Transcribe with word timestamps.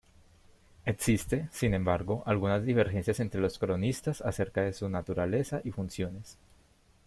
Existe, 0.83 1.47
sin 1.51 1.75
embargo, 1.75 2.23
algunas 2.25 2.65
divergencias 2.65 3.19
entre 3.19 3.39
los 3.39 3.59
cronistas 3.59 4.21
acerca 4.21 4.63
de 4.63 4.73
su 4.73 4.89
naturaleza 4.89 5.61
y 5.63 5.69
funciones. 5.69 6.39